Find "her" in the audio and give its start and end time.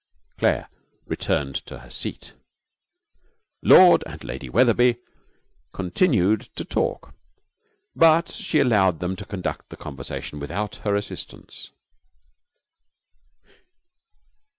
1.77-1.89, 10.77-10.95